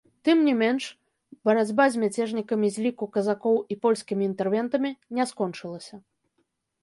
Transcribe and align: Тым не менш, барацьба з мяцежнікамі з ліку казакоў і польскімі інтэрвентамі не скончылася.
Тым 0.27 0.37
не 0.45 0.53
менш, 0.61 0.85
барацьба 1.49 1.85
з 1.95 2.01
мяцежнікамі 2.03 2.67
з 2.77 2.87
ліку 2.87 3.05
казакоў 3.17 3.57
і 3.75 3.79
польскімі 3.83 4.23
інтэрвентамі 4.31 4.91
не 5.19 5.25
скончылася. 5.33 5.95